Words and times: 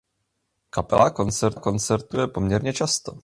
Kapela 0.69 1.09
koncertuje 1.59 2.27
poměrně 2.27 2.73
často. 2.73 3.13